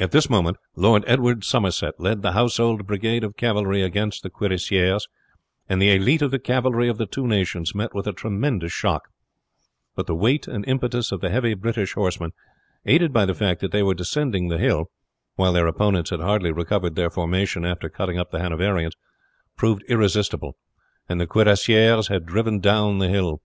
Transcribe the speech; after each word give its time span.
At 0.00 0.10
this 0.10 0.28
moment 0.28 0.56
Lord 0.74 1.04
Edward 1.06 1.44
Somerset 1.44 1.94
led 2.00 2.20
the 2.22 2.32
house 2.32 2.56
hold 2.56 2.84
brigade 2.84 3.22
of 3.22 3.36
cavalry 3.36 3.80
against 3.80 4.24
the 4.24 4.28
cuirassiers, 4.28 5.06
and 5.68 5.80
the 5.80 5.96
élite 5.96 6.20
of 6.20 6.32
the 6.32 6.40
cavalry 6.40 6.88
of 6.88 6.98
the 6.98 7.06
two 7.06 7.28
nations 7.28 7.72
met 7.72 7.94
with 7.94 8.08
a 8.08 8.12
tremendous 8.12 8.72
shock; 8.72 9.08
but 9.94 10.08
the 10.08 10.16
weight 10.16 10.48
and 10.48 10.66
impetus 10.66 11.12
of 11.12 11.20
the 11.20 11.30
heavy 11.30 11.54
British 11.54 11.92
horsemen, 11.94 12.32
aided 12.86 13.12
by 13.12 13.24
the 13.24 13.34
fact 13.36 13.60
that 13.60 13.70
they 13.70 13.84
were 13.84 13.94
descending 13.94 14.48
the 14.48 14.58
hill, 14.58 14.86
while 15.36 15.52
their 15.52 15.68
opponents 15.68 16.10
had 16.10 16.18
hardly 16.18 16.50
recovered 16.50 16.96
their 16.96 17.08
formation 17.08 17.64
after 17.64 17.88
cutting 17.88 18.18
up 18.18 18.32
the 18.32 18.40
Hanoverians, 18.40 18.96
proved 19.56 19.84
irresistible, 19.88 20.56
and 21.08 21.20
the 21.20 21.26
cuirassiers 21.28 22.10
were 22.10 22.18
driven 22.18 22.58
down 22.58 22.98
the 22.98 23.08
hill. 23.08 23.40